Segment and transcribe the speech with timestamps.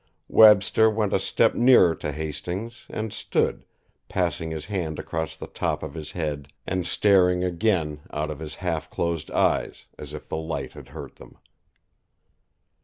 [0.29, 3.65] Webster went a step nearer to Hastings, and stood,
[4.09, 8.55] passing his hand across the top of his head and staring again out of his
[8.55, 11.37] half closed eyes, as if the light had hurt them.